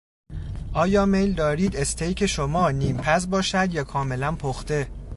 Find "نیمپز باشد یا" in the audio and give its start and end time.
2.71-3.83